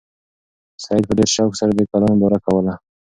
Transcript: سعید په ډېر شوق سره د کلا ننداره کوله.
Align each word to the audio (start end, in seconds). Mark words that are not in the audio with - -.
سعید 0.83 1.03
په 1.07 1.13
ډېر 1.17 1.29
شوق 1.35 1.51
سره 1.59 1.71
د 1.73 1.79
کلا 1.91 2.07
ننداره 2.09 2.39
کوله. 2.45 2.73